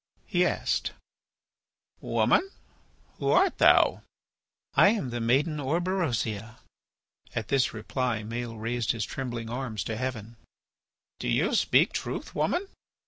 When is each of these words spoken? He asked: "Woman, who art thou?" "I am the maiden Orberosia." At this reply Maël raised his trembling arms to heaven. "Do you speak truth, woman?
He 0.25 0.43
asked: 0.47 0.93
"Woman, 1.99 2.49
who 3.19 3.29
art 3.29 3.59
thou?" 3.59 4.01
"I 4.73 4.87
am 4.87 5.11
the 5.11 5.21
maiden 5.21 5.59
Orberosia." 5.59 6.57
At 7.35 7.49
this 7.49 7.71
reply 7.71 8.23
Maël 8.23 8.59
raised 8.59 8.93
his 8.93 9.05
trembling 9.05 9.51
arms 9.51 9.83
to 9.83 9.95
heaven. 9.95 10.37
"Do 11.19 11.27
you 11.27 11.53
speak 11.53 11.93
truth, 11.93 12.33
woman? 12.33 12.65